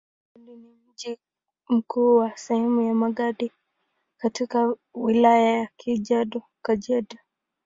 Magadi 0.35 0.61
ni 0.61 0.69
mji 0.89 1.19
mkuu 1.69 2.15
wa 2.15 2.37
sehemu 2.37 2.81
ya 2.81 2.93
Magadi 2.93 3.51
katika 4.17 4.75
Wilaya 4.93 5.51
ya 5.57 5.69
Kajiado. 6.61 7.19